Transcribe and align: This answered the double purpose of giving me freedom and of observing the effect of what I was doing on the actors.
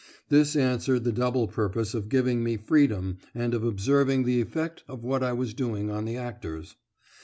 This 0.29 0.55
answered 0.55 1.03
the 1.03 1.11
double 1.11 1.47
purpose 1.47 1.93
of 1.93 2.09
giving 2.09 2.43
me 2.43 2.57
freedom 2.57 3.19
and 3.35 3.53
of 3.53 3.63
observing 3.63 4.23
the 4.23 4.41
effect 4.41 4.83
of 4.87 5.03
what 5.03 5.21
I 5.21 5.31
was 5.33 5.53
doing 5.53 5.91
on 5.91 6.05
the 6.05 6.17
actors. 6.17 6.75